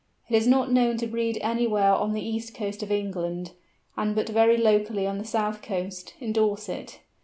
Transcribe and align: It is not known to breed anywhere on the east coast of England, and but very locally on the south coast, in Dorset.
It 0.29 0.35
is 0.35 0.47
not 0.47 0.71
known 0.71 0.97
to 0.97 1.05
breed 1.05 1.37
anywhere 1.43 1.91
on 1.93 2.13
the 2.13 2.27
east 2.27 2.55
coast 2.55 2.81
of 2.81 2.91
England, 2.91 3.51
and 3.95 4.15
but 4.15 4.29
very 4.29 4.57
locally 4.57 5.05
on 5.05 5.19
the 5.19 5.23
south 5.25 5.61
coast, 5.61 6.15
in 6.19 6.33
Dorset. 6.33 7.01